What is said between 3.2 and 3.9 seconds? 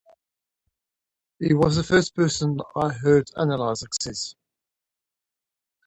analyse